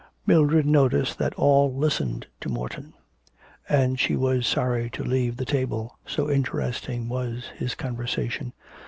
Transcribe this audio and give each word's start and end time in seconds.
Mildred 0.25 0.65
noticed 0.65 1.19
that 1.19 1.35
all 1.35 1.75
listened 1.75 2.25
to 2.39 2.49
Morton; 2.49 2.95
and 3.69 3.99
she 3.99 4.15
was 4.15 4.47
sorry 4.47 4.89
to 4.89 5.03
leave 5.03 5.37
the 5.37 5.45
table, 5.45 5.99
so 6.07 6.27
interesting 6.27 7.07
was 7.07 7.51
his 7.57 7.75
conversation. 7.75 8.51